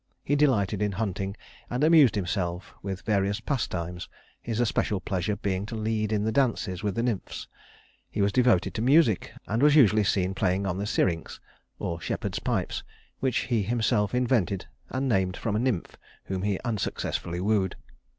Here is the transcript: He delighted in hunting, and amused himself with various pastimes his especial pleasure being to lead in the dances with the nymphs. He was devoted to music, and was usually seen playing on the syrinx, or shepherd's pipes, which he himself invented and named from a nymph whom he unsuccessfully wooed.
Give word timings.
He 0.23 0.35
delighted 0.35 0.81
in 0.81 0.93
hunting, 0.93 1.37
and 1.69 1.83
amused 1.83 2.15
himself 2.15 2.73
with 2.81 3.03
various 3.03 3.39
pastimes 3.39 4.09
his 4.41 4.59
especial 4.59 4.99
pleasure 4.99 5.35
being 5.35 5.63
to 5.67 5.75
lead 5.75 6.11
in 6.11 6.23
the 6.23 6.31
dances 6.31 6.81
with 6.81 6.95
the 6.95 7.03
nymphs. 7.03 7.47
He 8.09 8.19
was 8.19 8.31
devoted 8.31 8.73
to 8.73 8.81
music, 8.81 9.31
and 9.45 9.61
was 9.61 9.75
usually 9.75 10.03
seen 10.03 10.33
playing 10.33 10.65
on 10.65 10.79
the 10.79 10.87
syrinx, 10.87 11.39
or 11.77 12.01
shepherd's 12.01 12.39
pipes, 12.39 12.81
which 13.19 13.41
he 13.41 13.61
himself 13.61 14.15
invented 14.15 14.65
and 14.89 15.07
named 15.07 15.37
from 15.37 15.55
a 15.55 15.59
nymph 15.59 15.95
whom 16.23 16.41
he 16.41 16.59
unsuccessfully 16.65 17.39
wooed. 17.39 17.75